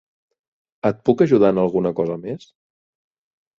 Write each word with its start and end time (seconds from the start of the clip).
Et 0.91 1.03
puc 1.09 1.21
ajudar 1.27 1.53
en 1.55 1.61
alguna 1.65 1.93
cosa 2.01 2.19
més? 2.25 2.51